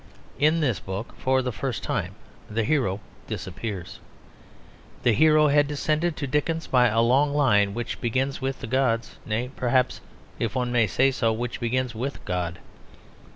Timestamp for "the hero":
2.49-3.01, 5.03-5.49